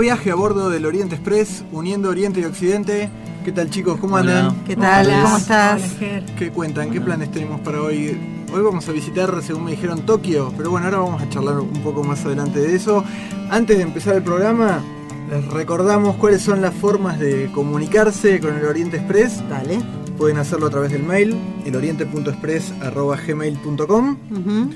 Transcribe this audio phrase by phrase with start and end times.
[0.00, 3.10] Viaje a bordo del Oriente Express, uniendo Oriente y Occidente.
[3.44, 3.98] ¿Qué tal chicos?
[4.00, 4.64] ¿Cómo andan?
[4.64, 5.06] ¿Qué tal?
[5.22, 5.82] ¿Cómo estás?
[6.00, 6.22] Hola.
[6.38, 6.90] ¿Qué cuentan?
[6.90, 8.18] ¿Qué planes tenemos para hoy?
[8.52, 11.82] Hoy vamos a visitar, según me dijeron, Tokio, pero bueno, ahora vamos a charlar un
[11.82, 13.04] poco más adelante de eso.
[13.50, 14.82] Antes de empezar el programa,
[15.30, 19.46] les recordamos cuáles son las formas de comunicarse con el Oriente Express.
[19.50, 19.80] Dale.
[20.16, 24.70] Pueden hacerlo a través del mail, eloriente.express.gmail.com Ujú.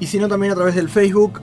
[0.00, 1.42] y si no también a través del Facebook,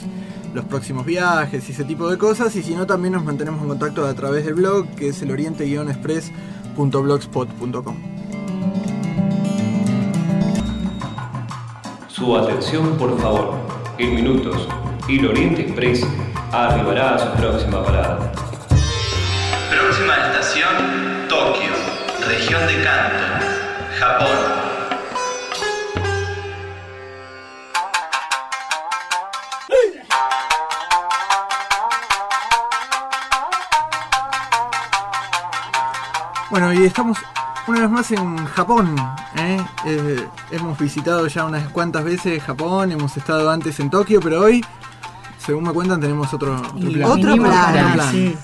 [0.53, 2.55] los próximos viajes y ese tipo de cosas.
[2.55, 5.29] Y si no, también nos mantenemos en contacto a través del blog, que es el
[5.31, 7.95] oriente-express.blogspot.com.
[12.07, 13.55] Su atención, por favor.
[13.97, 14.67] En minutos,
[15.09, 16.05] el Oriente Express
[16.55, 18.31] arribará a su próxima parada.
[19.69, 21.73] Próxima estación, Tokio,
[22.27, 23.25] región de Kanto,
[23.99, 24.65] Japón.
[36.49, 37.17] Bueno, y estamos
[37.67, 38.95] una vez más en Japón.
[39.35, 39.57] ¿eh?
[39.85, 44.63] Eh, hemos visitado ya unas cuantas veces Japón, hemos estado antes en Tokio, pero hoy,
[45.45, 47.03] según me cuentan, tenemos otro, otro plan.
[47.11, 48.11] Otro plan, para- plan.
[48.11, 48.35] sí.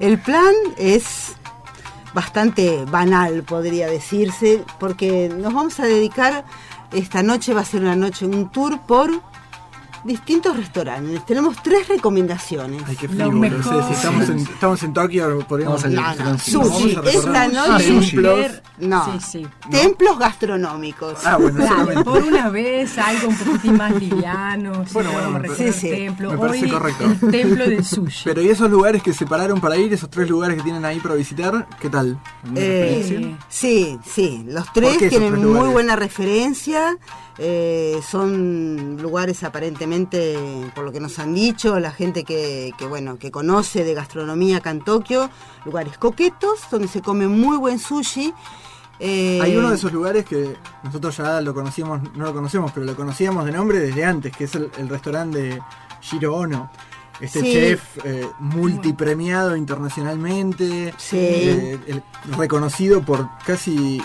[0.00, 1.32] El plan es
[2.14, 6.44] bastante banal, podría decirse, porque nos vamos a dedicar,
[6.92, 9.10] esta noche va a ser una noche, un tour por
[10.04, 11.24] distintos restaurantes.
[11.26, 12.82] Tenemos tres recomendaciones.
[12.86, 13.84] Ay, qué Lo frívolo, no sé, mejor.
[13.88, 16.00] si estamos en, estamos en Tokio, podríamos salir.
[16.00, 16.98] no, sushi.
[17.06, 18.50] Esta noche- templos.
[18.78, 19.04] No.
[19.04, 19.46] Sí, sí.
[19.70, 21.18] Templos gastronómicos.
[21.24, 22.04] Ah, bueno, Claro, solamente.
[22.04, 24.84] por una vez algo un poquitín más liviano.
[24.92, 25.88] Bueno, bueno, me sí, sí.
[25.90, 26.32] templo.
[26.32, 27.04] me parece Hoy, correcto.
[27.04, 28.22] El templo del sushi.
[28.24, 31.14] Pero ¿y esos lugares que separaron para ir, esos tres lugares que tienen ahí para
[31.14, 32.18] visitar, qué tal?
[32.42, 36.96] ¿Alguna Eh, sí, sí, los ¿Por tres tienen tres muy buena referencia.
[37.38, 40.36] Eh, son lugares aparentemente,
[40.74, 44.58] por lo que nos han dicho, la gente que, que, bueno que conoce de gastronomía
[44.58, 45.30] acá en Tokio,
[45.64, 48.32] lugares coquetos donde se come muy buen sushi.
[49.00, 52.84] eh, Hay uno de esos lugares que nosotros ya lo conocíamos, no lo conocemos, pero
[52.86, 55.58] lo conocíamos de nombre desde antes, que es el, el restaurante de
[56.02, 56.70] Shiro Ono.
[57.20, 57.52] Este Sí.
[57.52, 61.16] chef eh, multipremiado internacionalmente, Sí.
[61.16, 62.02] el-
[62.36, 64.02] reconocido por casi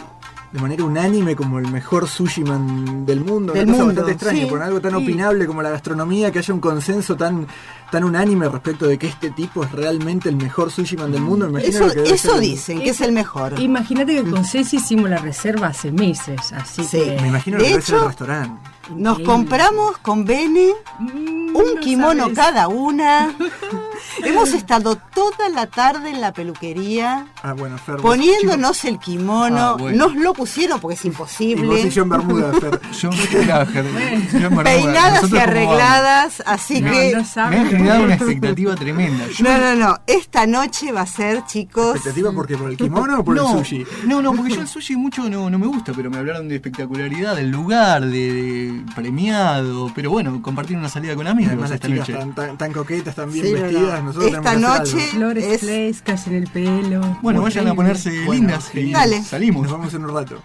[0.52, 3.52] de manera unánime como el mejor sushi man del mundo.
[3.54, 4.98] Del una cosa mundo, bastante extraña, sí, por algo tan sí.
[4.98, 7.46] opinable como la gastronomía, que haya un consenso tan,
[7.92, 11.50] tan unánime respecto de que este tipo es realmente el mejor sushi man del mundo.
[11.50, 13.60] imagino eso lo que eso el- dicen, que es el mejor.
[13.60, 16.98] Imagínate que con Ceci hicimos la reserva hace meses, así Sí.
[16.98, 17.18] que...
[17.22, 18.70] Me imagino De que debe ser el hecho, restaurante.
[18.96, 22.36] Nos compramos con Bene Mm, un no kimono sabes.
[22.38, 23.36] cada una.
[24.24, 27.96] Hemos estado toda la tarde en la peluquería Ah, bueno, Fer.
[27.96, 29.58] vos- poniéndonos el kimono.
[29.60, 30.08] Ah, bueno.
[30.08, 31.82] Nos lo pusieron porque es Y vos imposible.
[31.82, 32.80] y yo en Bermuda, Fer.
[33.00, 33.10] Yo,
[33.44, 34.64] claro, Ger- yo en Bermuda.
[34.64, 37.12] Peinadas Nosotros y arregladas, así No, que...
[37.16, 39.26] no Me han lo generado una expectativa tremenda.
[39.28, 39.98] Yo- No, no, no.
[40.08, 41.96] Esta noche va a ser, chicos.
[41.96, 42.58] ¿Expectativa por qué?
[42.58, 43.86] ¿Por el kimono o por no, el sushi?
[44.08, 46.56] No, no, porque yo el sushi mucho no, no me gusta, pero me hablaron de
[46.56, 49.92] espectacularidad, del lugar, de, de premiado.
[49.96, 52.20] Pero bueno, compartir una salida con amigos Además las esta chicas noche.
[52.20, 53.64] tan, tan, tan coquetas, tan bien Sí, no, no.
[53.66, 55.08] vestidas, nosotros Esta noche-.
[55.12, 57.18] Flores, Es- frescas en el pelo.
[57.22, 59.64] Bueno, vayan a ponerse Bueno, lindas y salimos.
[59.64, 60.42] Nos vamos en un rato.「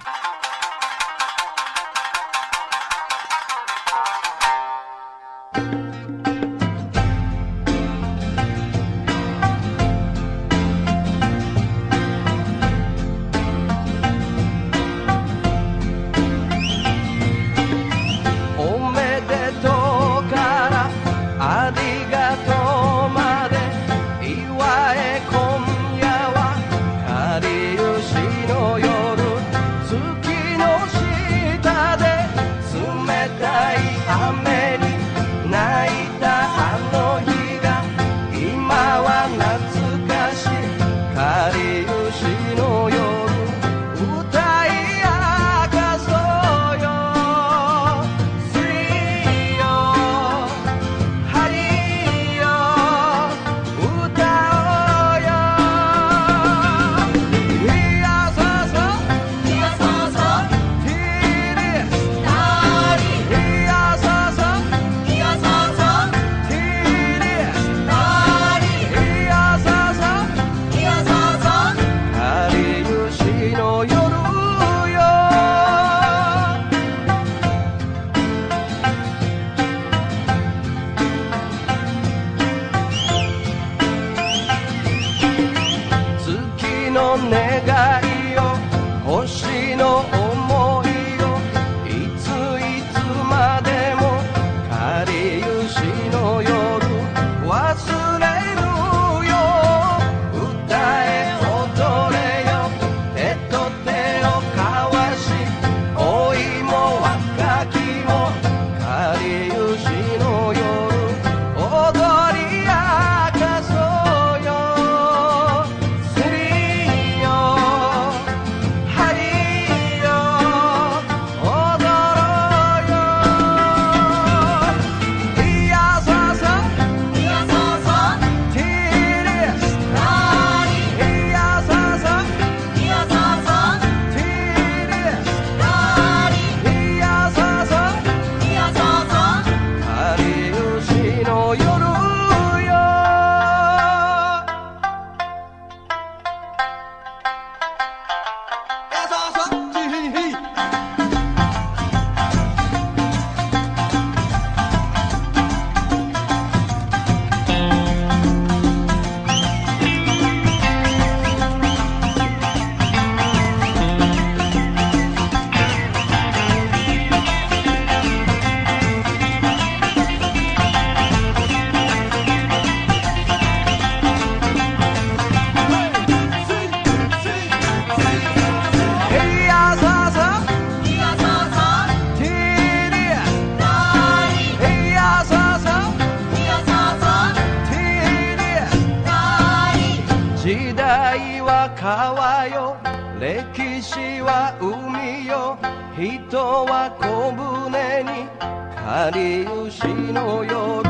[190.42, 192.76] 時代は川よ。
[193.20, 195.56] 歴史は海よ。
[195.96, 196.36] 人
[196.66, 198.26] は小舟に
[198.74, 200.82] かりゆの夜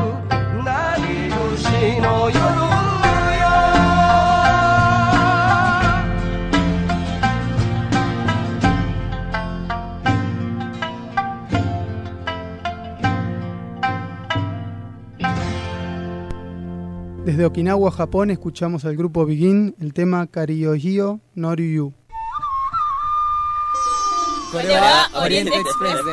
[0.63, 2.92] なりゆの夜。
[17.25, 21.93] Desde Okinawa, Japón, escuchamos al grupo Begin el tema Kariyojio Noryu.
[25.13, 26.05] Oriente Express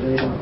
[0.00, 0.37] で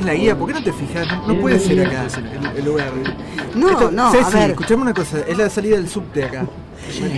[0.00, 1.06] tenés la guía, ¿por qué no te fijas?
[1.06, 2.06] No, no puede ser acá
[2.52, 2.92] el, el lugar.
[3.54, 4.50] No, no, a Ceci, ver.
[4.50, 6.46] escuchame una cosa, es la salida del subte acá.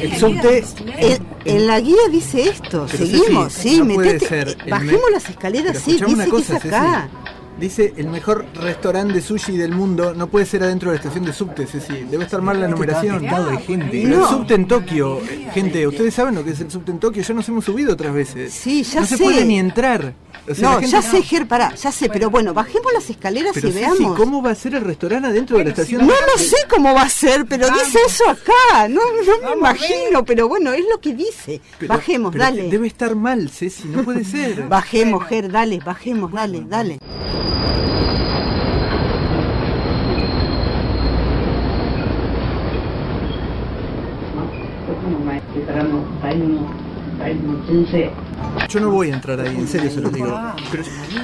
[0.02, 0.64] El subte
[0.98, 4.70] En, en la guía dice esto, Pero, seguimos, Ceci, sí, no puede metete, ser el
[4.70, 7.02] bajemos las escaleras, Pero sí, escuchame dice una cosa, que es acá.
[7.10, 7.32] Ceci.
[7.60, 11.24] Dice el mejor restaurante de sushi del mundo no puede ser adentro de la estación
[11.24, 12.04] de subte, Ceci.
[12.10, 13.22] Debe estar mal la numeración.
[13.22, 13.88] de gente.
[14.04, 14.22] Pero No.
[14.24, 17.22] el subte en Tokio, eh, gente, ustedes saben lo que es el subte en Tokio,
[17.22, 18.52] ya nos hemos subido otras veces.
[18.52, 19.22] Sí, ya no se sé.
[19.22, 20.14] puede ni entrar.
[20.50, 23.52] O sea, no, gente- ya sé, Ger, pará, ya sé, pero bueno, bajemos las escaleras
[23.54, 24.16] Pero y veamos.
[24.16, 26.04] ¿cómo va a ser el restaurante adentro de la estación?
[26.04, 28.88] No, de- no sé cómo va a ser, pero dice eso acá.
[28.88, 31.60] No, no me imagino, pero bueno, es lo que dice.
[31.78, 32.68] Pero- bajemos, pero dale.
[32.68, 34.62] Debe estar mal, Ceci, no puede ser.
[34.68, 36.98] Bajemos, Ger, dale, bajemos, dale, dale.
[44.86, 46.81] こ
[48.68, 50.32] yo no voy a entrar ahí, en serio se los digo.
[50.34, 50.56] Ah,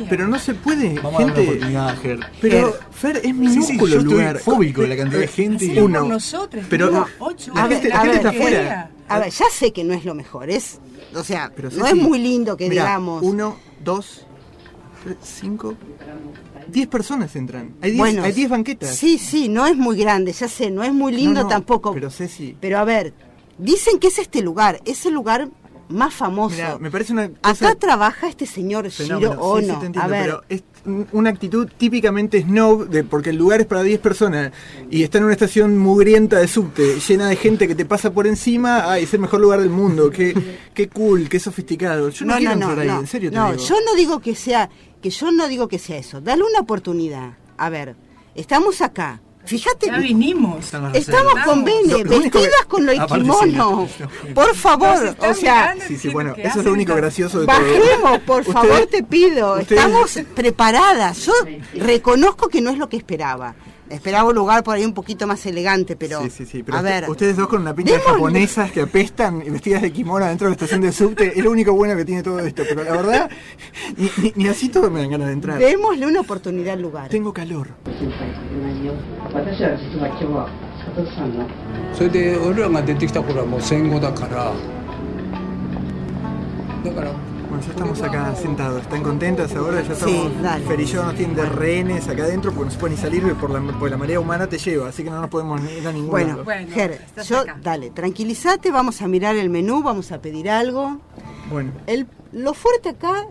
[0.09, 1.61] pero, no se puede, Vamos gente.
[1.77, 2.31] A dar una.
[2.41, 4.37] Pero Fer es minúsculo sí, el lugar.
[4.37, 5.65] Estoy fóbico la cantidad de eh, gente.
[5.65, 6.05] y Uno.
[6.05, 8.91] nosotros, pero no, ocho, la, gente, la gente está afuera.
[9.09, 10.81] A ver, ya sé que no es lo mejor, es,
[11.15, 13.23] o sea, pero no es muy lindo que mirá, digamos.
[13.23, 14.27] Uno, dos,
[15.23, 15.75] cinco,
[16.69, 17.75] 10 personas entran.
[17.81, 18.95] Hay 10 bueno, banquetas.
[18.95, 21.93] Sí, sí, no es muy grande, ya sé, no es muy lindo tampoco.
[21.93, 22.57] Pero Ceci.
[22.61, 23.15] Pero a ver,
[23.59, 25.49] dicen que es este lugar, ese lugar
[25.89, 26.55] más famoso.
[26.57, 28.89] mirá, me parece una cosa Acá trabaja este señor.
[28.89, 29.61] Shiro Sí, sí, Ono.
[29.67, 33.61] te a entiendo, ver, pero es un- una actitud típicamente snob de porque el lugar
[33.61, 34.53] es para 10 personas
[34.91, 38.27] y está en una estación mugrienta de subte, llena de gente que te pasa por
[38.27, 40.35] encima, ay, es el mejor lugar del mundo, qué,
[40.75, 42.09] qué cool, qué sofisticado.
[42.11, 43.65] Yo no, quiero entrar ahí, en serio te no, digo.
[43.65, 44.69] yo no digo que sea,
[45.03, 46.21] que yo no digo que sea eso.
[46.21, 47.33] Dale una oportunidad.
[47.57, 47.97] A ver,
[48.35, 49.21] estamos acá.
[49.49, 50.73] Fíjate, Ya vinimos.
[50.93, 53.89] Estamos con Bene, vestidas con lo Aparte, kimono.
[53.89, 54.35] sí, no.
[54.35, 57.57] Por favor, o sea, Sí, sí, bueno, eso es lo único gracioso de todo.
[57.57, 59.57] Bajemos, por favor, te pido.
[59.59, 61.25] Estamos preparadas.
[61.25, 61.33] Yo
[61.75, 63.55] reconozco que no es lo que esperaba.
[63.91, 66.21] Esperaba un lugar por ahí un poquito más elegante, pero.
[66.23, 67.11] Sí, sí, sí, pero a usted- ver.
[67.11, 70.51] ustedes dos con una pinta de japonesas que apestan y vestidas de kimono dentro de
[70.51, 73.31] la estación de subte, es lo único bueno que tiene todo esto, pero la verdad,
[73.97, 75.59] ni, ni- ni así todo me dan ganas de entrar.
[75.59, 77.09] Démosle una oportunidad al lugar.
[77.09, 77.69] Tengo calor.
[77.99, 78.29] 心配
[87.49, 88.83] bueno, ya estamos acá sentados.
[88.83, 89.81] ¿Están contentas ahora?
[89.81, 90.15] Ya estamos.
[90.15, 93.51] Sí, Ferillón nos tienen de rehenes acá adentro porque no se puede ni salir por
[93.51, 96.11] la, por la marea humana te lleva, así que no nos podemos ir a ningún
[96.11, 100.99] Bueno, Ger, yo, dale, tranquilízate, vamos a mirar el menú, vamos a pedir algo.
[101.51, 101.73] Bueno.
[101.87, 103.27] El, lo fuerte acá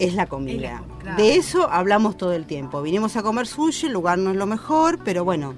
[0.00, 0.82] es la comida.
[1.16, 2.82] De eso hablamos todo el tiempo.
[2.82, 5.54] Vinimos a comer sushi, el lugar no es lo mejor, pero bueno,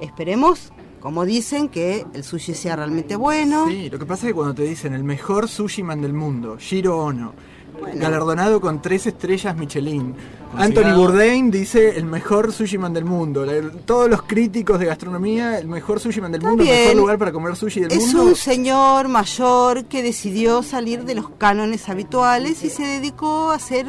[0.00, 3.66] esperemos como dicen, que el sushi sea realmente bueno.
[3.68, 6.56] sí, lo que pasa es que cuando te dicen el mejor sushi man del mundo,
[6.58, 7.32] Shiro Ono,
[7.80, 7.94] Bueno.
[8.00, 10.14] galardonado con tres estrellas Michelin.
[10.56, 13.46] Anthony Bourdain dice el mejor sushi man del mundo.
[13.86, 17.18] Todos los críticos de gastronomía, el mejor sushi man del Está mundo, el mejor lugar
[17.18, 18.24] para comer sushi del Es mundo.
[18.30, 23.86] un señor mayor que decidió salir de los cánones habituales y se dedicó a hacer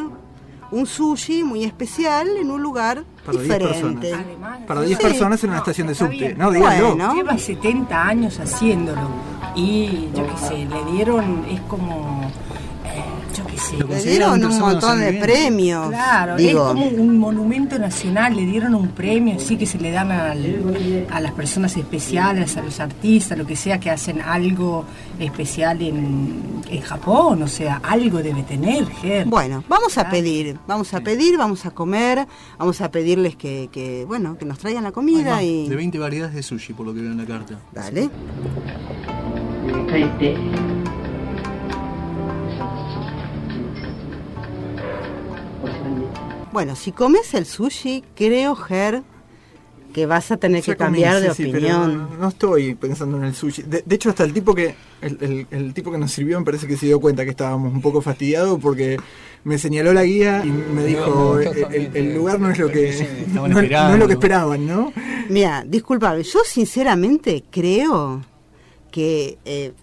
[0.71, 4.09] un sushi muy especial en un lugar Para 10 diferente.
[4.09, 4.25] personas.
[4.25, 5.03] Además, Para 10 Sí.
[5.05, 6.11] personas en una No, estación de subte.
[6.17, 6.37] bien.
[6.37, 6.87] No, díganlo.
[6.95, 7.13] Bueno.
[7.15, 9.01] Lleva 70 años haciéndolo.
[9.55, 12.21] Y yo qué sé, le dieron, es como,
[13.69, 13.77] sí.
[13.87, 15.89] Le dieron un montón de premios.
[15.89, 16.61] Claro, digo.
[16.61, 21.07] es como un monumento nacional, le dieron un premio, así que se le dan al-
[21.11, 24.85] a las personas especiales, a los artistas, lo que sea, que hacen algo
[25.19, 29.25] especial en, en Japón, o sea, algo debe tener, Ger.
[29.27, 32.27] Bueno, vamos a pedir, vamos a pedir, vamos a comer,
[32.57, 35.67] vamos a pedirles que, que, bueno, que nos traigan la comida y...
[35.69, 37.59] De 20 variedades de sushi, por lo que veo en la carta.
[37.71, 38.09] Dale.
[46.51, 49.03] Bueno, si comes el sushi, creo, Ger,
[49.93, 52.09] que vas a tener que comí, cambiar de sí, sí, pero opinión.
[52.19, 53.63] no, estoy pensando en el sushi.
[53.63, 56.45] De, de hecho, hasta el tipo que el, el- el tipo que nos sirvió me
[56.45, 58.97] parece que se dio cuenta que estábamos un poco fastidiados porque
[59.43, 62.69] me señaló la guía y me dijo "Eh, gustó el, el lugar no es lo
[62.69, 64.93] que no, no es lo que esperaban, ¿no?
[65.29, 68.21] Mira, disculpame, yo sinceramente creo
[68.91, 69.73] que eh,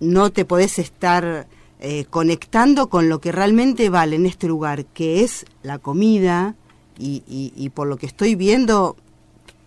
[0.00, 1.46] no te podés estar
[1.80, 6.54] eh, conectando con lo que realmente vale en este lugar, que es la comida,
[6.98, 8.96] y, y- y por lo que estoy viendo,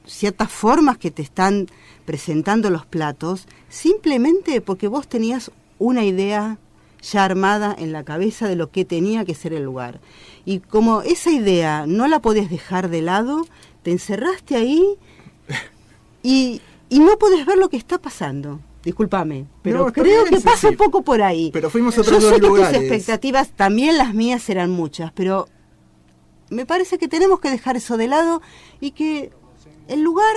[0.06, 1.68] ciertas formas que te están
[2.06, 6.58] presentando los platos, simplemente porque vos tenías una idea
[7.02, 10.02] ya armada en la cabeza de lo que tenía que ser el lugar.
[10.46, 13.46] Y como esa idea no la podías dejar de lado,
[13.84, 14.84] te encerraste ahí
[16.24, 20.70] y, y no podés ver lo que está pasando discúlpame, pero no, creo que pasa
[20.70, 21.50] un poco por ahí.
[21.52, 25.48] Pero fuimos a otros Yo sé que tus expectativas, también las mías eran muchas, pero
[26.50, 28.42] me parece que tenemos que dejar eso de lado
[28.80, 29.32] y que
[29.88, 30.34] el lugar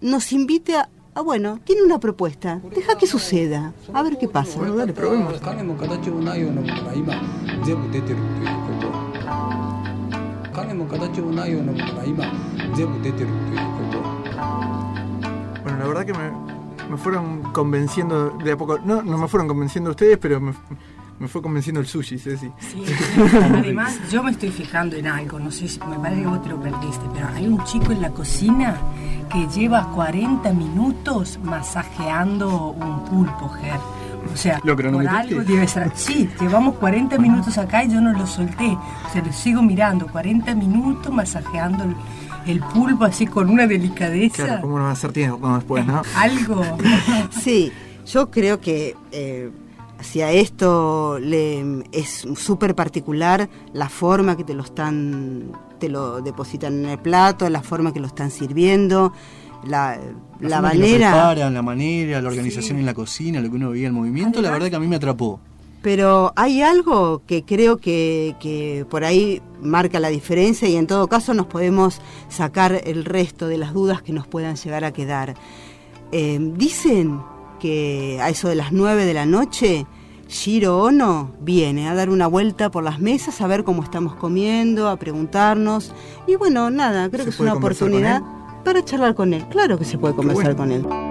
[0.00, 0.88] nos invite a,
[1.22, 2.60] bueno, tiene una propuesta.
[2.74, 3.72] Deja que suceda.
[3.92, 4.58] A ver qué pasa.
[4.58, 4.74] Bueno,
[15.78, 16.53] la verdad que me,
[16.90, 18.78] me fueron convenciendo de a poco.
[18.78, 20.52] No, no me fueron convenciendo ustedes, pero me,
[21.18, 22.50] me fue convenciendo el sushi, Ceci.
[22.58, 22.84] Sí.
[23.42, 26.48] Además, yo me estoy fijando en algo, no sé si me parece que vos te
[26.48, 28.76] lo perdiste, pero hay un chico en la cocina
[29.32, 33.80] que lleva 40 minutos masajeando un pulpo, Ger.
[34.32, 35.92] O sea, ¿Lo por algo debe ser.
[35.94, 38.76] Sí, llevamos 40 minutos acá y yo no lo solté.
[39.06, 41.94] O sea, lo sigo mirando, 40 minutos masajeando el,
[42.46, 44.44] el pulpo así con una delicadeza.
[44.44, 46.02] Claro, ¿cómo no va a ser tiempo después, no?
[46.16, 46.62] Algo.
[47.42, 47.72] Sí,
[48.06, 49.50] yo creo que eh,
[50.00, 56.20] si a esto le es súper particular la forma que te lo están, te lo
[56.20, 59.12] depositan en el plato, la forma que lo están sirviendo,
[59.66, 60.00] la, la,
[60.40, 61.10] que lo manera.
[61.10, 64.50] preparan, la manera, la organización en la cocina, lo que uno veía el movimiento, la
[64.50, 65.40] verdad que a mí me atrapó.
[65.84, 71.08] Pero hay algo que creo que, que por ahí marca la diferencia y en todo
[71.08, 72.00] caso nos podemos
[72.30, 75.34] sacar el resto de las dudas que nos puedan llegar a quedar.
[76.10, 77.20] Eh, dicen
[77.60, 79.86] que a eso de las 9 de la noche,
[80.26, 84.88] Shiro Ono viene a dar una vuelta por las mesas a ver cómo estamos comiendo,
[84.88, 85.92] a preguntarnos.
[86.26, 88.22] Y bueno, nada, creo ¿Se que es una oportunidad
[88.64, 89.46] para charlar con él.
[89.50, 90.82] Claro que se puede conversar bueno.
[90.82, 91.03] con él.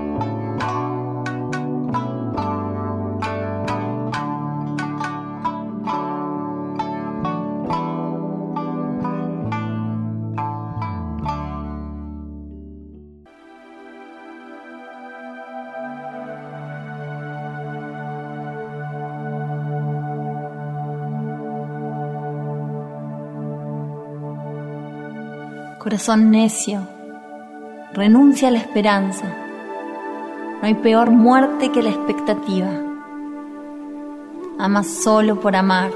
[25.94, 26.88] Corazón necio,
[27.94, 29.26] renuncia a la esperanza.
[30.60, 32.68] No hay peor muerte que la expectativa.
[34.58, 35.92] Amas solo por amar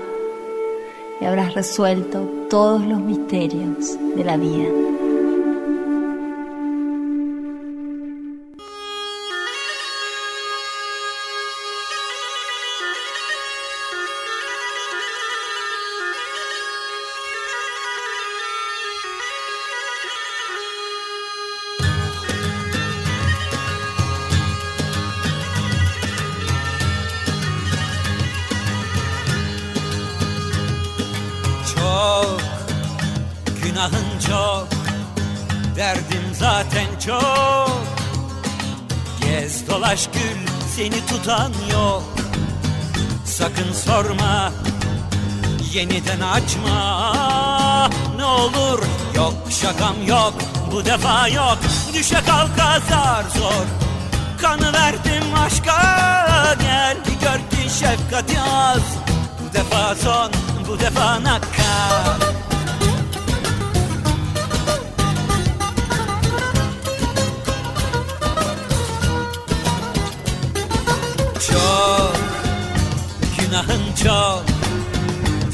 [1.19, 4.69] y habrás resuelto todos los misterios de la vida.
[45.73, 47.03] Yeniden açma.
[48.17, 48.79] Ne olur
[49.15, 50.33] yok şakam yok
[50.71, 51.57] bu defa yok.
[51.93, 53.87] Düşe kalka zar zor.
[54.41, 58.81] Kanı verdim aşka gel bir gör ki şefkati az
[59.39, 60.31] Bu defa son
[60.67, 62.17] bu defa nakka
[71.51, 72.15] Çok
[73.39, 74.56] günahın çok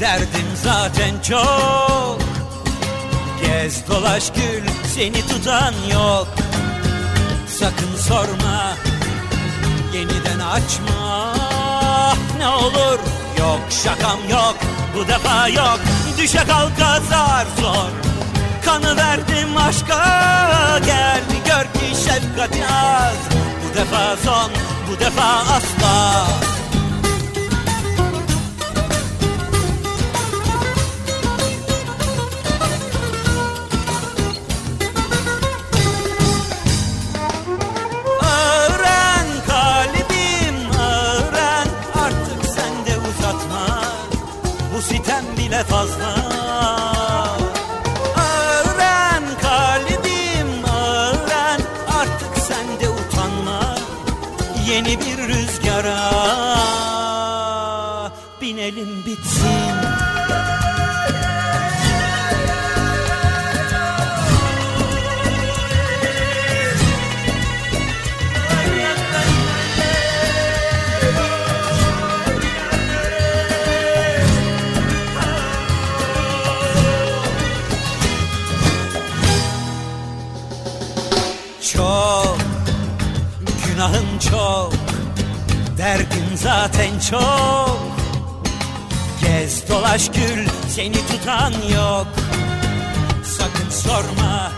[0.00, 2.18] Derdim zaten çok.
[3.42, 4.62] Gez dolaş gül
[4.94, 6.28] seni tutan yok.
[7.48, 8.74] Sakın sorma
[9.94, 11.34] Yeniden açma.
[12.38, 12.98] Ne olur
[13.38, 14.56] Yok şakam yok
[14.96, 15.80] Bu defa yok.
[16.18, 17.90] Düşe kalka zar zor.
[18.64, 23.16] Kanı verdim aşka Gel gör ki şefkat yaz
[23.64, 24.50] Bu defa son
[24.90, 26.26] Bu defa asla
[45.14, 46.14] Sitem bile fazla.
[48.16, 51.60] Öğren kalbim öğren.
[52.00, 53.74] Artık sen de utanma.
[54.66, 56.43] Yeni bir rüzgara
[86.64, 87.78] zaten çok.
[89.20, 92.06] Gez dolaş gül Seni tutan yok.
[93.24, 94.52] Sakın sorma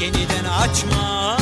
[0.00, 1.36] Yeniden açma.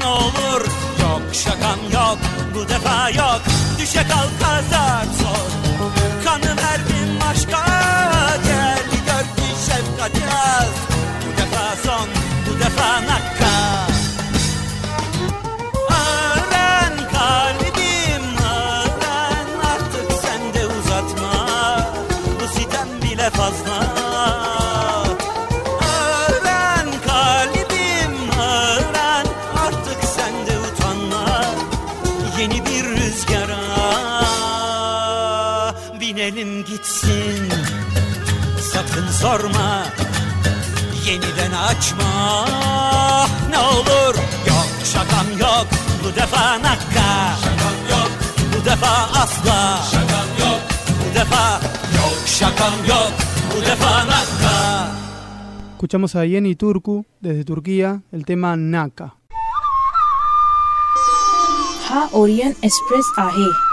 [0.00, 0.66] Ne olur
[1.00, 2.18] Yok şakam yok
[2.54, 3.40] Bu defa yok.
[3.78, 5.50] Düşe kalka zar zor
[6.24, 7.64] Kanı verdim aşka
[8.44, 10.68] Gel gör ki şefkat yaz.
[11.26, 12.08] Bu defa son
[12.48, 13.33] Bu defa nakka
[41.14, 42.44] Yeniden açma.
[43.50, 44.14] Ne olur.
[44.48, 45.66] Yok şakam yok.
[46.04, 47.36] Bu defa nakka.
[47.44, 48.10] Şakam yok.
[48.52, 49.78] Bu defa asla.
[49.90, 50.60] Şakam yok.
[51.00, 51.60] Bu defa
[51.96, 53.12] Yok şakam yok.
[53.56, 54.54] Bu defa nakka.
[55.74, 59.12] Escuchamos a Yeni Turku desde Turquía el tema Naka.
[61.88, 63.63] Ha Orient Express आहे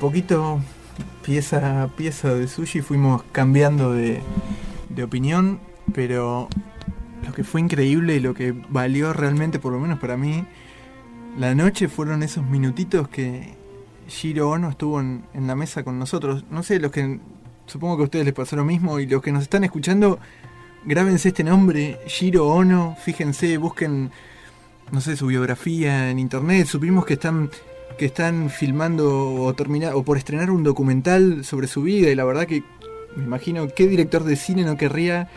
[0.00, 0.60] poquito,
[1.24, 4.20] pieza a pieza de sushi, fuimos cambiando de,
[4.88, 5.60] de opinión,
[5.94, 6.48] pero
[7.24, 10.44] lo que fue increíble y lo que valió realmente, por lo menos para mí,
[11.38, 13.54] la noche fueron esos minutitos que
[14.08, 16.44] Shiro Ono estuvo en, en la mesa con nosotros.
[16.50, 17.20] No sé, los que
[17.66, 20.18] supongo que a ustedes les pasó lo mismo y los que nos están escuchando,
[20.84, 24.10] grábense este nombre, Shiro Ono, fíjense, busquen,
[24.90, 27.50] no sé, su biografía en internet, supimos que están
[27.98, 32.24] que están filmando o terminar o por estrenar un documental sobre su vida y la
[32.24, 32.62] verdad que
[33.16, 35.28] me imagino qué director de cine no querría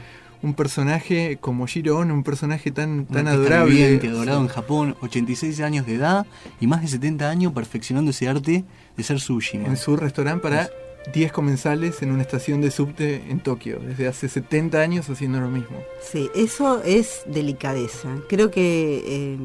[0.42, 5.62] un personaje como Shiro Ono, un personaje tan tan adorable, viviente, adorado en Japón, 86
[5.62, 6.26] años de edad
[6.60, 9.58] y más de 70 años perfeccionando ese arte de ser sushi.
[9.58, 9.68] ¿no?
[9.68, 10.70] en su restaurante para
[11.14, 15.50] 10 comensales en una estación de subte en Tokio, desde hace 70 años haciendo lo
[15.50, 15.78] mismo.
[16.02, 18.10] Sí, eso es delicadeza.
[18.30, 19.38] Creo que eh,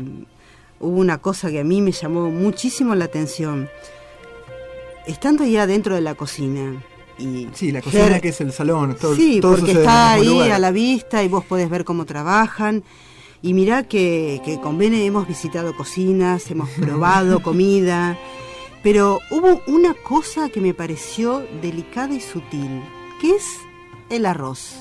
[0.81, 3.69] hubo una cosa que a mí me llamó muchísimo la atención.
[5.07, 6.83] Estando ya dentro de la cocina
[7.19, 10.53] y Sí, la cocina que es el salón, todo, sí, todo porque está ahí lugar.
[10.53, 12.85] a la vista y vos podés ver cómo trabajan.
[13.41, 18.19] Y mirá que, que con Bene hemos visitado cocinas, hemos probado comida,
[18.83, 22.83] pero hubo una cosa que me pareció delicada y sutil,
[23.21, 23.45] que es
[24.11, 24.75] el arroz,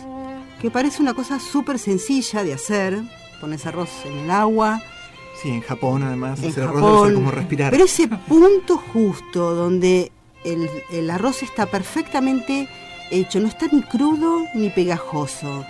[0.62, 3.00] que parece una cosa súper sencilla de hacer.
[3.40, 4.82] Pones arroz en el agua,
[5.42, 7.14] Sí, en Japón además, en hacer arroz Japón.
[7.14, 7.72] como respirar.
[7.72, 10.12] Pero ese punto justo donde
[10.44, 12.68] el, el arroz está perfectamente
[13.12, 15.66] hecho, no está ni crudo ni pegajoso.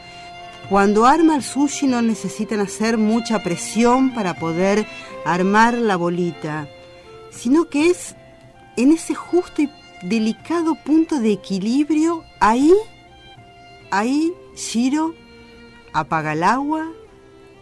[0.69, 4.85] Cuando arma el sushi no necesitan hacer mucha presión para poder
[5.25, 6.67] armar la bolita,
[7.31, 8.15] sino que es
[8.75, 9.69] en ese justo y
[10.03, 12.73] delicado punto de equilibrio, ahí,
[13.91, 15.13] ahí Shiro
[15.93, 16.87] apaga el agua,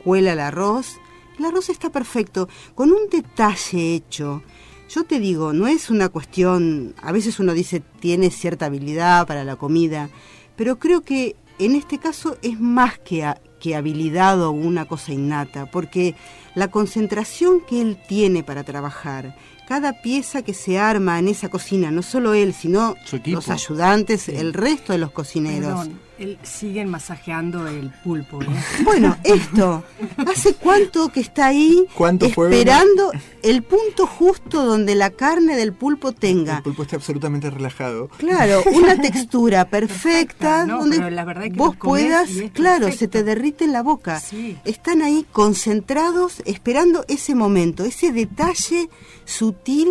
[0.03, 0.97] cuela el arroz.
[1.39, 4.41] El arroz está perfecto, con un detalle hecho.
[4.89, 9.43] Yo te digo, no es una cuestión, a veces uno dice tiene cierta habilidad para
[9.43, 10.09] la comida,
[10.55, 15.11] pero creo que en este caso es más que, a- que habilidad o una cosa
[15.11, 16.15] innata, porque
[16.53, 19.35] la concentración que él tiene para trabajar,
[19.67, 22.95] cada pieza que se arma en esa cocina, no solo él, sino
[23.33, 25.79] los ayudantes, el resto de los cocineros.
[25.79, 28.41] Perdón, él siguen masajeando el pulpo.
[28.41, 28.47] ¿eh?
[28.83, 29.83] Bueno, esto,
[30.27, 31.85] ¿hace cuánto que está ahí
[32.21, 36.57] esperando el punto justo donde la carne del pulpo tenga?
[36.57, 38.09] El pulpo está absolutamente relajado.
[38.17, 42.99] Claro, una textura perfecta no, donde pero la verdad que vos puedas, claro, perfecto.
[42.99, 44.19] se te derrite en la boca.
[44.19, 44.57] Sí.
[44.65, 48.89] Están ahí concentrados esperando ese momento, ese detalle
[49.25, 49.89] sutil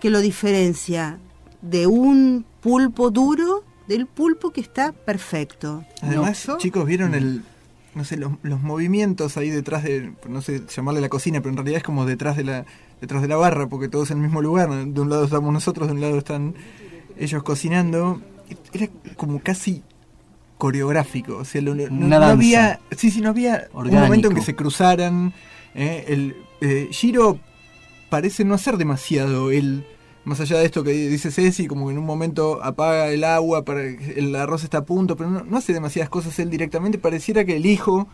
[0.00, 1.18] que lo diferencia
[1.60, 5.84] de un pulpo duro del pulpo que está perfecto.
[6.02, 7.42] Además, chicos, vieron el,
[7.94, 11.56] no sé, los, los movimientos ahí detrás de, no sé, llamarle la cocina, pero en
[11.56, 12.64] realidad es como detrás de la,
[13.00, 14.70] detrás de la barra, porque todos en el mismo lugar.
[14.86, 16.54] De un lado estamos nosotros, de un lado están
[17.18, 18.20] ellos cocinando.
[18.72, 19.82] Era como casi
[20.58, 22.30] coreográfico, o sea, lo- no, Una no danza.
[22.32, 23.96] había, sí, sí, no había Orgánico.
[23.96, 25.32] un momento en que se cruzaran.
[25.74, 27.38] eh, el eh, Giro
[28.10, 29.84] parece no hacer demasiado él.
[30.24, 33.64] Más allá de esto que dice Ceci, como que en un momento apaga el agua,
[33.64, 36.96] para que el arroz está a punto, pero no, no hace demasiadas cosas él directamente.
[36.98, 38.06] Pareciera que el hijo,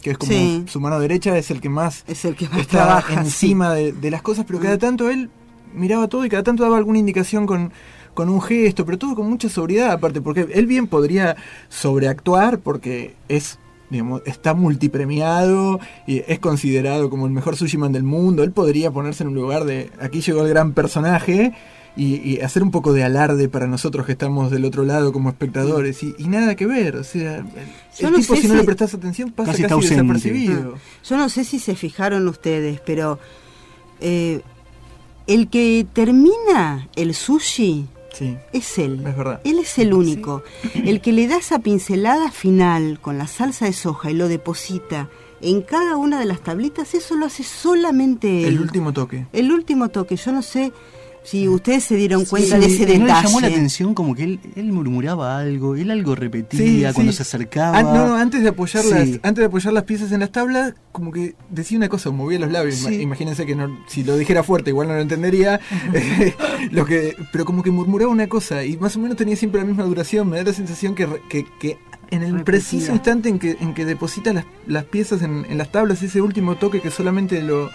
[0.00, 0.64] que es como Sí.
[0.68, 3.14] su mano derecha, es el que más, Es el que más está trabaja.
[3.20, 5.28] encima de, de las cosas, pero cada tanto él
[5.74, 7.72] miraba todo y cada tanto daba alguna indicación con,
[8.14, 11.36] con un gesto, pero todo con mucha sobriedad aparte, porque él bien podría
[11.68, 13.58] sobreactuar porque es
[13.90, 18.42] digamos, está multipremiado y es considerado como el mejor sushiman del mundo.
[18.42, 21.52] Él podría ponerse en un lugar de aquí llegó el gran personaje
[21.96, 25.30] y, y hacer un poco de alarde para nosotros que estamos del otro lado como
[25.30, 26.96] espectadores y, y nada que ver.
[26.96, 27.44] O sea, el,
[27.98, 29.74] Yo el no tipo sé si no si- le prestas atención pasa Casi casi, está
[29.74, 30.02] ausente.
[30.02, 30.74] desapercibido.
[31.08, 33.18] Yo no sé si se fijaron ustedes, pero
[34.00, 34.42] eh,
[35.26, 39.04] el que termina el sushi Sí, es él.
[39.06, 39.40] es verdad.
[39.44, 40.42] Él es el único.
[40.74, 45.08] El que le da esa pincelada final con la salsa de soja y lo deposita
[45.40, 48.54] en cada una de las tablitas, eso lo hace solamente él.
[48.54, 49.26] El último toque.
[49.32, 50.16] El último toque.
[50.16, 50.72] Yo no sé
[51.26, 53.22] si ustedes se dieron cuenta de Sí, ese ¿no detalle.
[53.22, 57.12] le llamó la atención como que él, él murmuraba algo, él algo repetía Sí, cuando
[57.12, 57.16] sí.
[57.16, 57.78] se acercaba.
[57.78, 58.90] Ah, no, no, antes de apoyar Sí.
[58.90, 62.38] las, antes de apoyar las piezas en las tablas, como que decía una cosa, movía
[62.38, 62.76] los labios.
[62.76, 62.86] Sí.
[62.94, 65.60] Ima- Imagínense que no, si lo dijera fuerte igual no lo entendería.
[65.92, 66.34] Eh,
[66.70, 69.66] lo que, pero como que murmuraba una cosa y más o menos tenía siempre la
[69.66, 70.28] misma duración.
[70.30, 71.78] Me da la sensación que, re- que, que
[72.10, 72.44] en el Repetía.
[72.44, 76.20] preciso instante en que, en que deposita las, las piezas en, en las tablas, ese
[76.20, 77.68] último toque que solamente lo,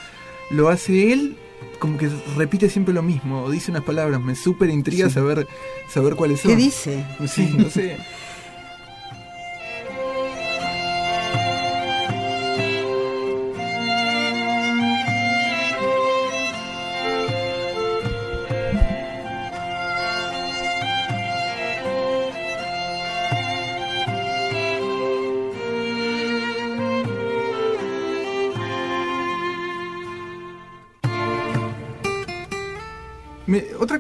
[0.51, 1.35] lo hace él,
[1.79, 5.13] como que repite siempre lo mismo, o dice unas palabras, me súper intriga Sí.
[5.15, 5.47] saber,
[5.89, 6.51] saber cuáles son.
[6.51, 7.05] ¿Qué dice?
[7.27, 7.97] Sí, no sé.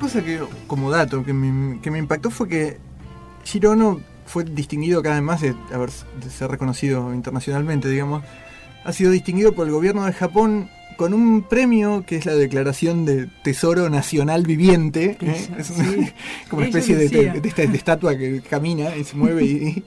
[0.01, 2.77] cosa que, como dato, que me, que me impactó fue que
[3.45, 5.89] Shiro Ono fue distinguido cada vez más de, haber,
[6.21, 8.23] de ser reconocido internacionalmente, digamos.
[8.83, 13.05] Ha sido distinguido por el gobierno de Japón con un premio que es la Declaración
[13.05, 15.17] de Tesoro Nacional Viviente.
[15.21, 15.47] ¿eh?
[15.57, 15.87] Es una,
[16.49, 19.83] como especie de, de esta- de estatua que camina y se mueve y,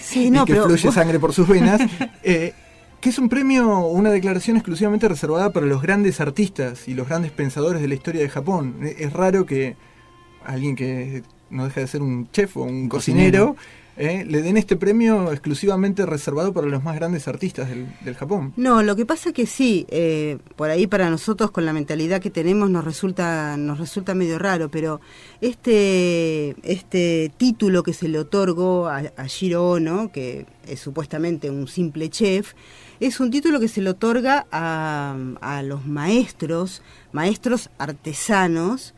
[0.00, 1.80] Sí, y no, que pero fluye sangre por sus venas.
[2.22, 2.52] eh,
[3.06, 7.30] que es un premio, una declaración exclusivamente reservada para los grandes artistas y los grandes
[7.30, 8.78] pensadores de la historia de Japón.
[8.82, 9.76] Eh, Es raro que
[10.44, 13.54] alguien que no deja de ser un chef o un cocinero,
[13.96, 18.52] eh, le den este premio exclusivamente reservado para los más grandes artistas del, del Japón.
[18.56, 22.30] No, lo que pasa que sí, eh, por ahí para nosotros con la mentalidad que
[22.30, 25.00] tenemos nos resulta nos resulta medio raro, pero
[25.40, 31.68] este este título que se le otorgó a, a Shiro Ono, que es supuestamente un
[31.68, 32.54] simple chef,
[33.00, 36.82] es un título que se le otorga a, a los maestros,
[37.12, 38.94] maestros artesanos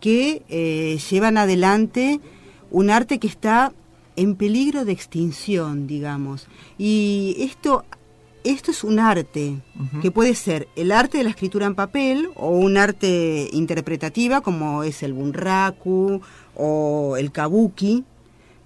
[0.00, 2.20] que eh, llevan adelante
[2.70, 3.72] un arte que está
[4.16, 6.48] en peligro de extinción, digamos.
[6.76, 7.84] Y esto,
[8.44, 9.60] esto es un arte,
[10.02, 14.82] que puede ser el arte de la escritura en papel o un arte interpretativa como
[14.82, 16.20] es el bunraku
[16.56, 18.04] o el kabuki.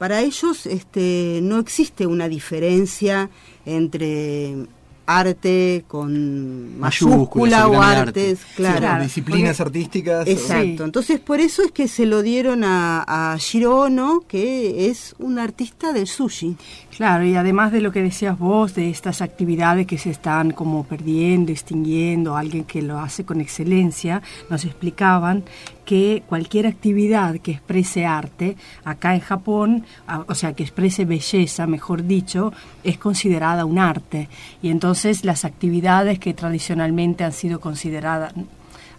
[0.02, 3.30] Para ellos este, no existe una diferencia
[3.64, 4.66] entre
[5.06, 8.54] arte con mayúscula o artes, arte.
[8.56, 8.78] claro.
[8.78, 10.26] Claro, disciplinas artísticas.
[10.26, 10.84] Exacto.
[10.84, 15.38] Entonces, por eso es que se lo dieron a, a Shiro Ono, que es un
[15.38, 16.56] artista del sushi.
[16.96, 20.82] Claro, y además de lo que decías vos, de estas actividades que se están como
[20.82, 25.44] perdiendo, extinguiendo, alguien que lo hace con excelencia, nos explicaban
[25.92, 29.84] que cualquier actividad que exprese arte, acá en Japón,
[30.26, 32.50] o sea, que exprese belleza, mejor dicho,
[32.82, 34.30] es considerada un arte.
[34.62, 38.32] Y entonces las actividades que tradicionalmente han sido consideradas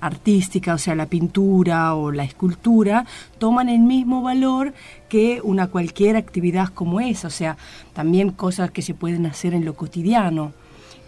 [0.02, 3.08] artística, o sea, la pintura o la escultura,
[3.40, 4.72] toman el mismo valor
[5.10, 7.58] que una cualquier actividad como esa, o sea,
[7.94, 10.52] también cosas que se pueden hacer en lo cotidiano.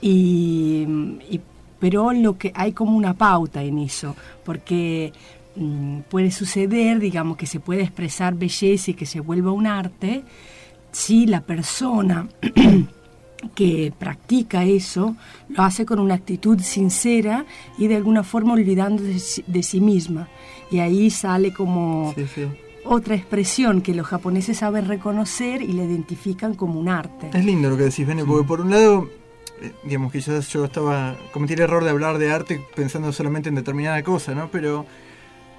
[0.02, 0.88] Y-
[1.78, 5.12] pero lo que hay como una pauta en eso, porque
[5.56, 10.24] mm, puede suceder, digamos, que se puede expresar belleza y que se vuelva un arte
[10.91, 12.28] si la persona
[13.56, 15.15] que practica eso
[15.50, 17.46] lo hace con una actitud sincera
[17.78, 20.28] y de alguna forma olvidando de, sí- de sí misma.
[20.72, 22.46] Y ahí sale como Sí, sí.
[22.86, 27.30] otra expresión que los japoneses saben reconocer y la identifican como un arte.
[27.34, 29.10] Es lindo lo que decís, Bene, porque por un lado,
[29.62, 33.50] eh, digamos que yo, yo estaba, cometí el error de hablar de arte pensando solamente
[33.50, 34.50] en determinada cosa, ¿no?
[34.50, 34.86] Pero,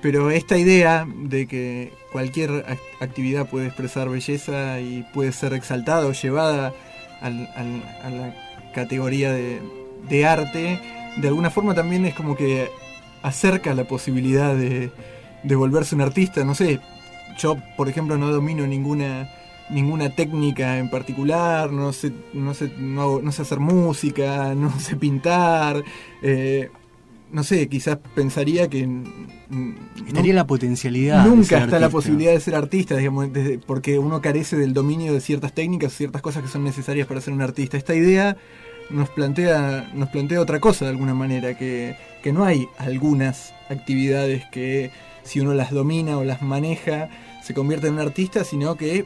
[0.07, 6.07] pero esta idea de que cualquier ac- actividad puede expresar belleza y puede ser exaltada
[6.07, 6.73] o llevada
[7.21, 8.37] a la
[8.73, 10.81] categoría de, arte,
[11.17, 12.69] de alguna forma también es como que
[13.25, 14.93] acerca la posibilidad de,
[15.57, 16.79] volverse un artista, no sé,
[17.37, 19.29] yo por ejemplo no domino ninguna
[19.71, 25.83] ninguna técnica en particular, no sé, no sé, no sé hacer música, no sé pintar,
[26.23, 26.71] eh,
[27.33, 28.89] no sé, quizás pensaría que
[30.07, 31.25] Estaría la potencialidad.
[31.25, 34.73] de Nunca ser está la posibilidad de ser artista, digamos, desde- porque uno carece del
[34.73, 37.77] dominio de ciertas técnicas, ciertas cosas que son necesarias para ser un artista.
[37.77, 38.37] Esta idea
[38.91, 44.45] nos plantea, nos plantea otra cosa de alguna manera, que, que no hay algunas actividades
[44.53, 44.91] que
[45.25, 47.09] si uno las domina o las maneja
[47.45, 49.05] se convierte en un artista, sino que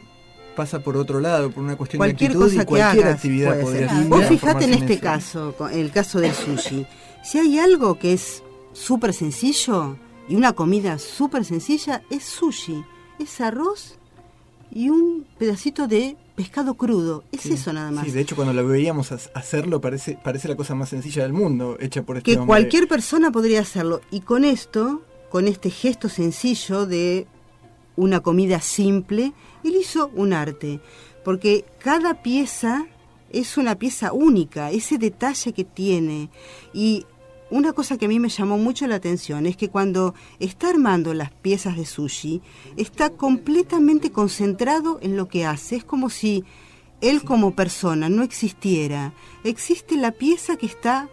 [0.61, 3.15] pasa por otro lado, por una cuestión Cualquier de actitud cosa y que cualquier hagas
[3.17, 4.09] actividad puede podría ser.
[4.09, 5.03] Vos fijate en este eso.
[5.03, 6.87] caso, el caso del sushi.
[7.25, 8.43] Si hay algo que es
[8.73, 9.97] súper sencillo
[10.29, 12.85] y una comida súper sencilla, es sushi.
[13.19, 13.97] Es arroz
[14.71, 17.25] y un pedacito de pescado crudo.
[17.33, 17.53] Es Sí.
[17.55, 18.05] eso nada más.
[18.05, 21.33] Sí, de hecho cuando lo veíamos ha- hacerlo parece, parece la cosa más sencilla del
[21.33, 22.47] mundo, hecha por este que hombre.
[22.47, 24.01] cualquier persona podría hacerlo.
[24.11, 27.27] Y con esto, con este gesto sencillo de
[27.97, 29.33] una comida simple,
[29.65, 30.81] él hizo un arte.
[31.25, 32.87] Porque cada pieza
[33.31, 36.31] es una pieza única, ese detalle que tiene.
[36.73, 37.05] Y
[37.51, 41.13] una cosa que a mí me llamó mucho la atención es que cuando está armando
[41.15, 42.41] las piezas de sushi,
[42.77, 45.77] está completamente concentrado en lo que hace.
[45.77, 46.45] Es como si
[47.01, 49.13] él como persona no existiera.
[49.45, 51.09] Existe la pieza que está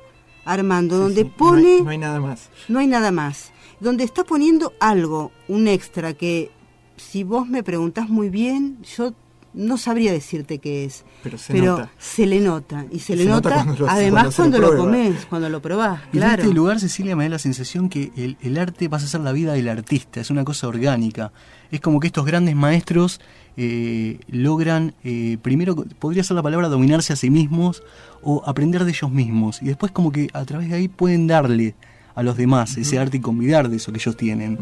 [0.45, 1.73] armando, donde sí, no pone...
[1.77, 2.49] hay- no hay nada más.
[2.67, 3.51] No hay nada más.
[3.79, 6.49] Donde está poniendo algo, un extra, que
[6.97, 9.13] si vos me preguntás muy bien, yo
[9.53, 11.03] no sabría decirte qué es.
[11.23, 11.89] Pero se nota.
[11.97, 12.85] se le nota.
[12.91, 15.61] Y se Se le nota nota, cuando lo- además cuando lo lo comes, cuando lo
[15.61, 16.33] probás, Y claro.
[16.43, 19.21] en este lugar, Cecilia, me da la sensación que el, el arte pasa a ser
[19.21, 21.31] la vida del artista, es una cosa orgánica.
[21.71, 23.19] Es como que estos grandes maestros
[23.57, 27.81] eh, logran, eh, primero, podría ser la palabra dominarse a sí mismos
[28.21, 29.61] o aprender de ellos mismos.
[29.63, 31.73] Y después como que a través de ahí pueden darle
[32.13, 34.57] a los demás ese arte y convidar de eso que ellos tienen.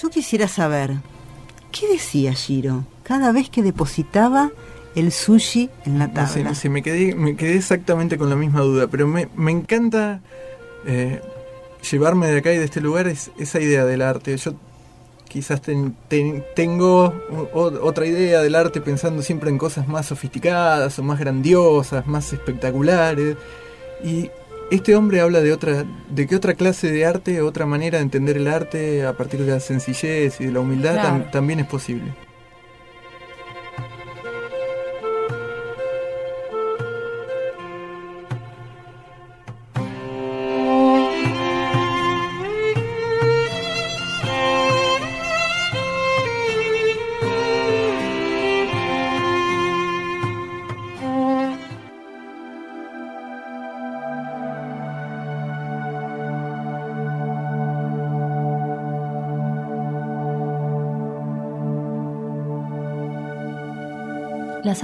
[0.00, 0.96] Yo quisiera saber,
[1.78, 4.50] ¿qué decía Shiro cada vez que depositaba
[4.94, 6.28] el sushi en la No tabla?
[6.28, 9.50] sé, no sé, me quedé, me quedé exactamente con la misma duda, pero me, me
[9.50, 10.20] encanta
[10.86, 11.20] eh,
[11.90, 14.36] llevarme de acá y de este lugar es, esa idea del arte.
[14.36, 14.54] Yo
[15.28, 17.12] quizás ten- ten- tengo
[17.52, 22.32] o- otra idea del arte pensando siempre en cosas más sofisticadas o más grandiosas, más
[22.32, 23.36] espectaculares.
[24.04, 24.30] Y
[24.70, 28.36] este hombre habla de otra, de que otra clase de arte, otra manera de entender
[28.36, 32.14] el arte a partir de la sencillez y de la humildad tam- también es posible.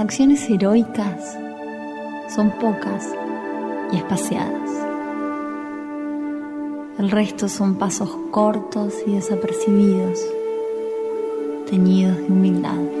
[0.00, 1.38] acciones heroicas
[2.34, 3.14] son pocas
[3.92, 4.70] y espaciadas.
[6.98, 10.18] El resto son pasos cortos y desapercibidos,
[11.68, 12.96] teñidos de humildad.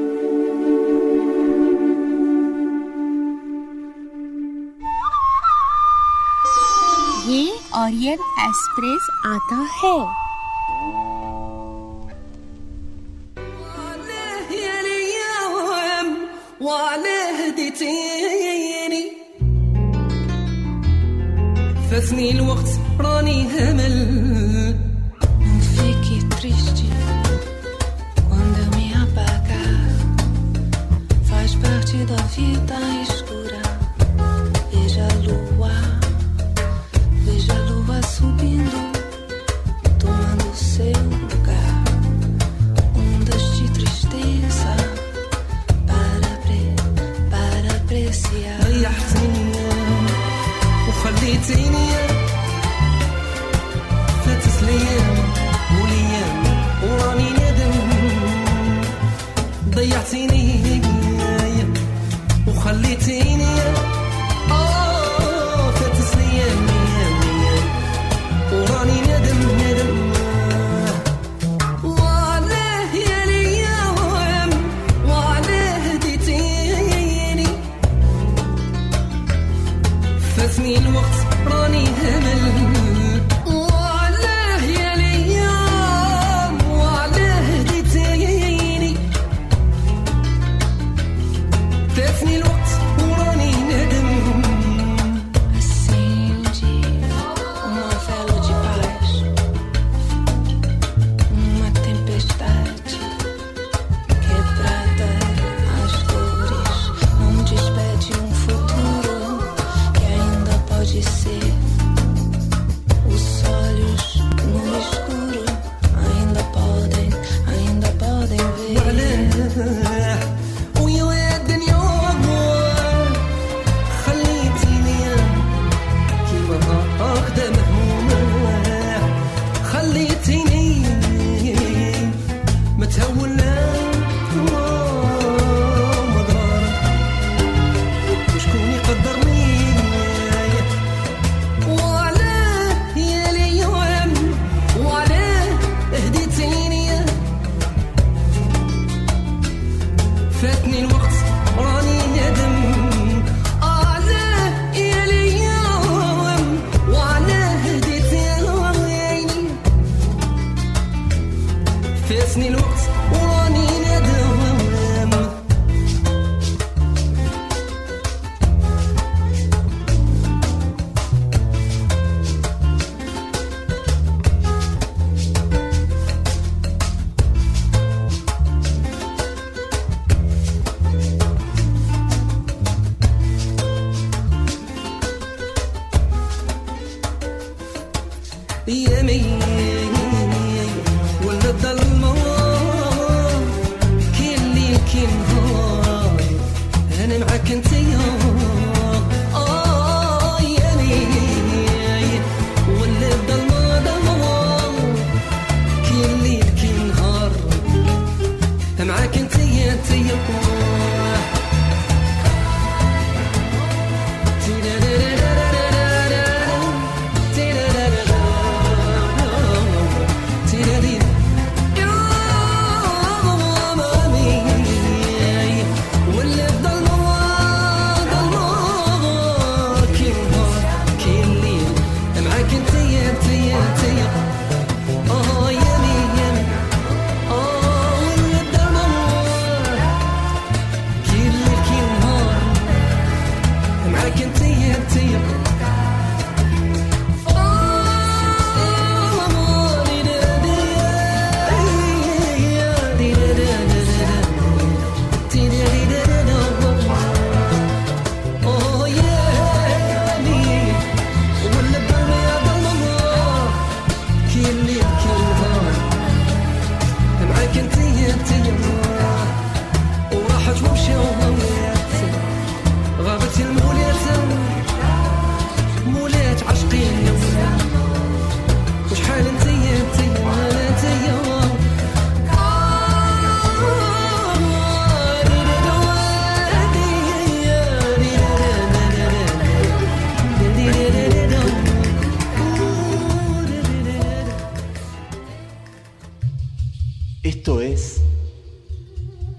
[7.78, 10.19] Orion express आता है
[16.71, 19.03] وعلى هديتيني.
[21.91, 24.40] فاتني الوقت راني همل.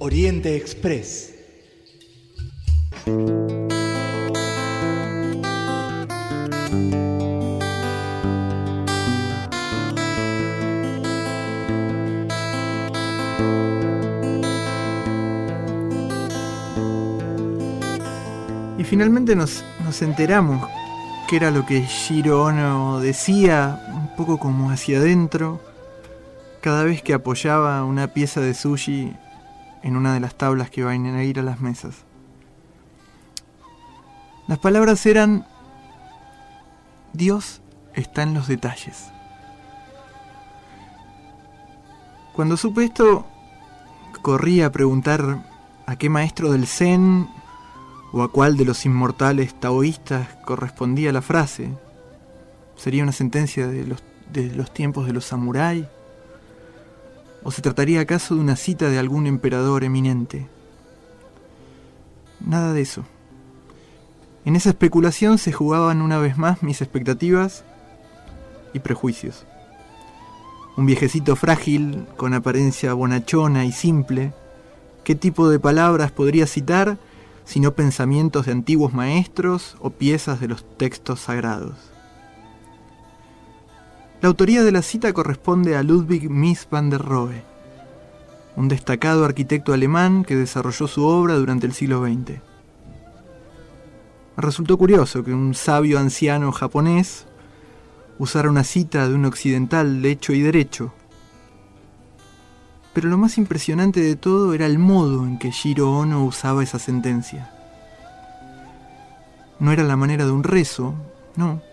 [0.04, 1.32] Oriente Express.
[18.76, 20.68] Y finalmente nos, nos enteramos
[21.28, 25.60] que era lo que Shiro Ono decía, un poco como hacia adentro,
[26.60, 29.14] cada vez que apoyaba una pieza de sushi
[29.82, 32.04] en una de las tablas que van a ir a las mesas.
[34.46, 35.46] Las palabras eran,
[37.12, 37.60] Dios
[37.94, 39.10] está en los detalles.
[42.32, 43.26] Cuando supe esto,
[44.22, 45.44] corrí a preguntar
[45.86, 47.28] a qué maestro del Zen
[48.12, 51.70] o a cuál de los inmortales taoístas correspondía la frase.
[52.76, 54.02] ¿Sería una sentencia de los,
[54.32, 55.86] de los tiempos de los samuráis?
[57.44, 60.48] ¿O se trataría acaso de una cita de algún emperador eminente?
[62.40, 63.04] Nada de eso.
[64.44, 67.64] En esa especulación se jugaban una vez más mis expectativas
[68.72, 69.46] y prejuicios.
[70.76, 74.32] Un viejecito frágil, con apariencia bonachona y simple,
[75.04, 76.98] ¿qué tipo de palabras podría citar
[77.44, 81.91] sino pensamientos de antiguos maestros o piezas de los textos sagrados?
[84.22, 87.42] La autoría de la cita corresponde a Ludwig Mies van der Rohe,
[88.54, 92.40] un destacado arquitecto alemán que desarrolló su obra durante el siglo XX.
[94.36, 97.26] Resultó curioso que un sabio anciano japonés
[98.20, 100.94] usara una cita de un occidental de hecho y derecho.
[102.92, 106.78] Pero lo más impresionante de todo era el modo en que Shiro Ono usaba esa
[106.78, 107.50] sentencia.
[109.58, 110.94] No era la manera de un rezo,
[111.34, 111.71] no.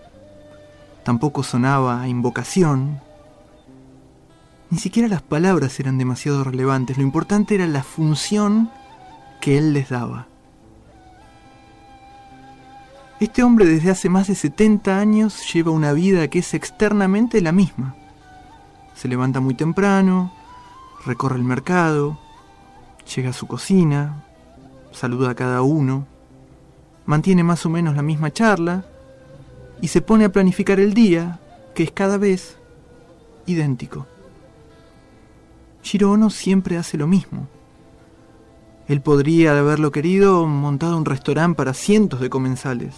[1.04, 3.02] Tampoco sonaba invocación.
[4.70, 8.70] Ni siquiera las palabras eran demasiado relevantes, lo importante era la función
[9.41, 10.28] que él les daba.
[13.20, 17.52] Este hombre desde hace más de 70 años lleva una vida que es externamente la
[17.52, 17.95] misma.
[18.93, 20.32] Se levanta muy temprano,
[21.06, 22.20] recorre el mercado,
[23.16, 24.24] llega a su cocina,
[24.91, 26.06] saluda a cada uno,
[27.06, 28.86] mantiene más o menos la misma charla
[29.82, 31.40] y se pone a planificar el día,
[31.74, 32.58] que es cada vez
[33.46, 34.06] idéntico.
[35.84, 37.48] Shiro Ono siempre hace lo mismo.
[38.88, 42.96] Él podría, de haberlo querido, montado un restaurante para cientos de comensales.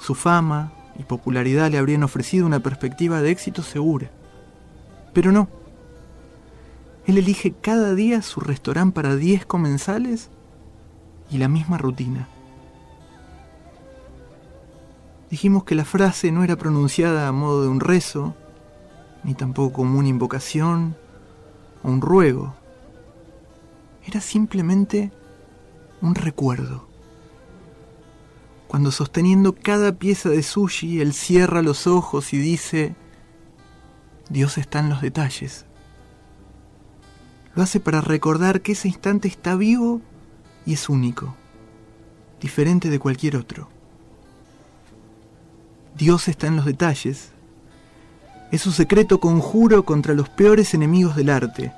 [0.00, 4.10] Su fama y popularidad le habrían ofrecido una perspectiva de éxito segura.
[5.12, 5.48] Pero no.
[7.06, 10.30] Él elige cada día su restaurante para 10 comensales
[11.30, 12.28] y la misma rutina.
[15.34, 18.36] Dijimos que la frase no era pronunciada a modo de un rezo,
[19.24, 20.96] ni tampoco como una invocación
[21.82, 22.54] o un ruego.
[24.06, 25.10] Era simplemente
[26.00, 26.86] un recuerdo
[28.68, 32.94] cuando sosteniendo cada pieza de sushi, él cierra los ojos y dice,
[34.30, 35.66] Dios está en los detalles.
[37.56, 40.00] Lo hace para recordar que ese instante está vivo
[40.64, 41.34] y es único,
[42.40, 43.73] diferente de cualquier otro.
[45.96, 47.30] Dios está en los detalles.
[48.50, 51.72] Es su secreto conjuro contra los peores enemigos del arte,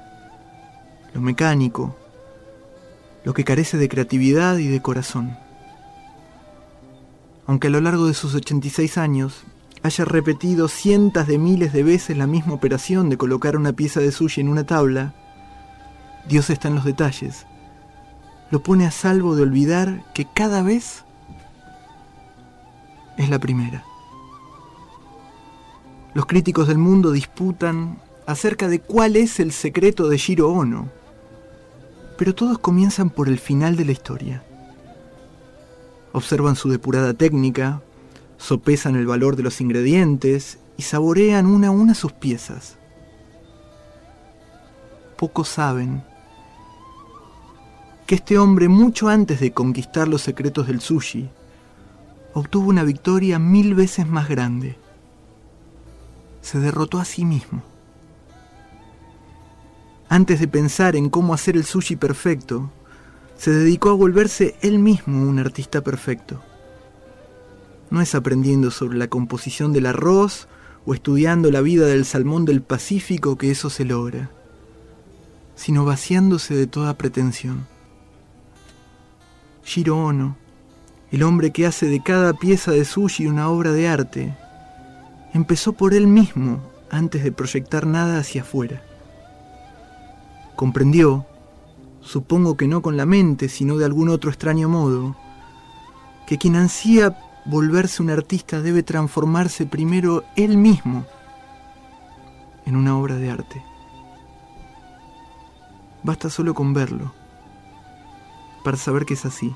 [1.14, 1.96] lo mecánico,
[3.24, 5.36] lo que carece de creatividad y de corazón
[7.46, 9.44] aunque a lo largo de sus 86 años
[9.82, 14.10] haya repetido cientos de miles de veces la misma operación de colocar una pieza de
[14.10, 15.14] sushi en una tabla,
[16.28, 17.46] Dios está en los detalles.
[18.50, 21.04] Lo pone a salvo de olvidar que cada vez
[23.16, 23.84] es la primera.
[26.16, 30.88] Los críticos del mundo disputan acerca de cuál es el secreto de Shiro Ono,
[32.16, 34.42] pero todos comienzan por el final de la historia
[36.16, 37.82] observan su depurada técnica,
[38.38, 42.78] sopesan el valor de los ingredientes y saborean una a una sus piezas.
[45.18, 46.02] Pocos saben
[48.06, 51.28] que este hombre, mucho antes de conquistar los secretos del sushi,
[52.32, 54.78] obtuvo una victoria mil veces más grande.
[56.46, 57.60] Se derrotó a sí mismo.
[60.08, 62.70] Antes de pensar en cómo hacer el sushi perfecto,
[63.36, 66.40] se dedicó a volverse él mismo un artista perfecto.
[67.90, 70.46] No es aprendiendo sobre la composición del arroz
[70.86, 74.30] o estudiando la vida del salmón del Pacífico que eso se logra,
[75.56, 77.66] sino vaciándose de toda pretensión.
[79.64, 80.36] Shiro Ono,
[81.10, 84.36] el hombre que hace de cada pieza de sushi una obra de arte,
[85.32, 86.60] empezó por él mismo
[86.90, 88.82] antes de proyectar nada hacia afuera.
[90.54, 91.26] Comprendió
[92.00, 95.16] supongo que no con la mente, sino de algún otro extraño modo,
[96.26, 101.04] que quien ansía volverse un artista debe transformarse primero él mismo
[102.64, 103.62] en una obra de arte.
[106.02, 107.12] Basta solo con verlo
[108.64, 109.54] para saber que es así.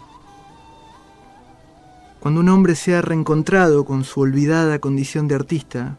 [2.20, 5.96] Cuando un hombre se ha reencontrado con su olvidada condición de artista,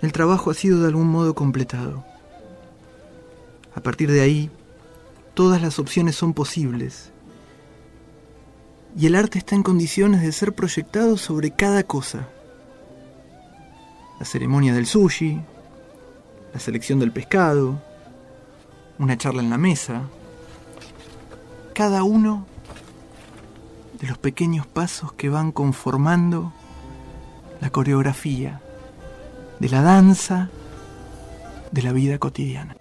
[0.00, 2.04] el trabajo ha sido de algún modo completado.
[3.76, 4.50] A partir de ahí,
[5.34, 7.12] todas las opciones son posibles.
[8.98, 12.28] Y el arte está en condiciones de ser proyectado sobre cada cosa.
[14.18, 15.40] La ceremonia del sushi,
[16.52, 17.80] la selección del pescado,
[18.98, 20.02] una charla en la mesa.
[21.74, 22.46] Cada uno
[24.02, 26.52] de los pequeños pasos que van conformando
[27.60, 28.60] la coreografía
[29.60, 30.50] de la danza
[31.70, 32.76] de la vida cotidiana.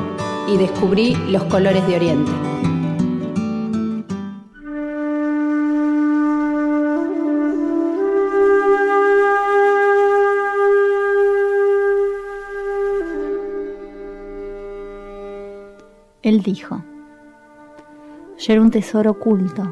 [0.49, 2.33] y descubrí los colores de Oriente.
[16.23, 16.83] Él dijo,
[18.43, 19.63] yo era un tesoro oculto.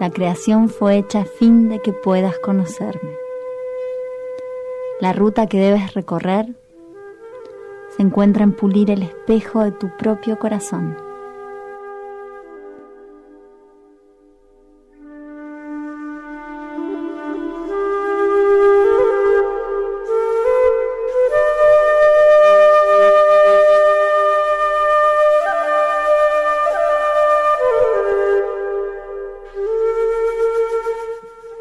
[0.00, 3.14] La creación fue hecha a fin de que puedas conocerme.
[5.00, 6.46] La ruta que debes recorrer
[7.94, 10.96] se encuentra en pulir el espejo de tu propio corazón.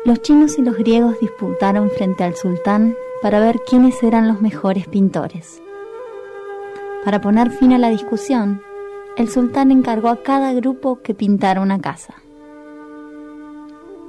[0.07, 4.87] Los chinos y los griegos disputaron frente al sultán para ver quiénes eran los mejores
[4.87, 5.61] pintores.
[7.03, 8.61] Para poner fin a la discusión,
[9.17, 12.13] el sultán encargó a cada grupo que pintara una casa.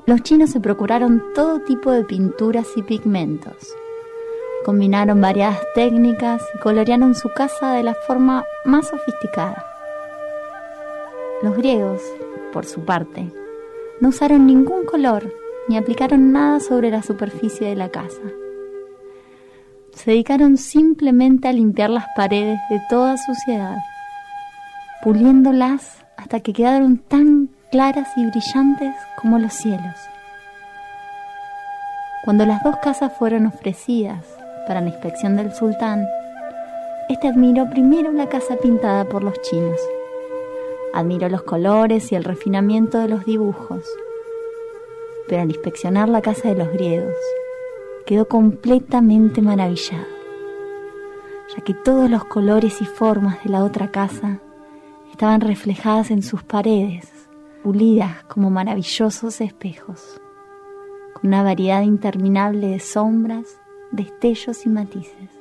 [0.06, 3.74] Los chinos se procuraron todo tipo de pinturas y pigmentos.
[4.64, 9.66] Combinaron variadas técnicas y colorearon su casa de la forma más sofisticada.
[11.42, 12.00] Los griegos,
[12.52, 13.32] por su parte,
[14.00, 15.28] no usaron ningún color
[15.68, 18.22] ni aplicaron nada sobre la superficie de la casa.
[19.92, 23.78] se dedicaron simplemente a limpiar las paredes de toda suciedad,
[25.02, 29.96] puliéndolas hasta que quedaron tan claras y brillantes como los cielos.
[32.24, 34.24] Cuando las dos casas fueron ofrecidas
[34.68, 36.06] para la inspección del sultán,
[37.08, 39.80] este admiró primero la casa pintada por los chinos.
[40.92, 43.82] Admiró los colores y el refinamiento de los dibujos.
[45.28, 47.14] Pero al inspeccionar la casa de los griegos,
[48.06, 50.06] quedó completamente maravillado,
[51.54, 54.40] ya que todos los colores y formas de la otra casa
[55.10, 57.28] estaban reflejadas en sus paredes,
[57.62, 60.20] pulidas como maravillosos espejos,
[61.12, 63.60] con una variedad interminable de sombras,
[63.90, 65.37] destellos y matices.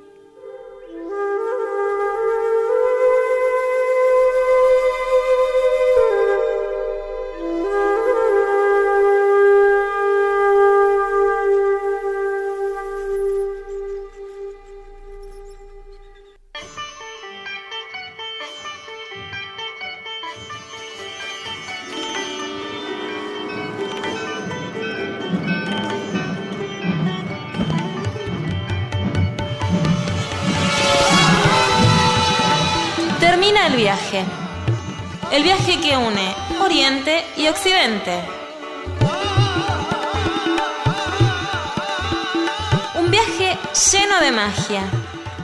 [42.95, 43.57] Un viaje
[43.91, 44.83] lleno de magia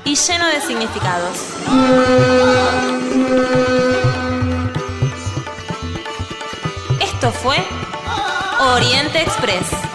[0.05, 1.37] y lleno de significados.
[7.01, 7.57] Esto fue
[8.61, 9.92] Oriente Express.